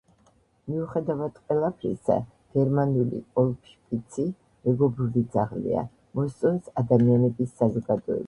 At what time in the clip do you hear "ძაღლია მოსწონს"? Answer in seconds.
5.35-6.73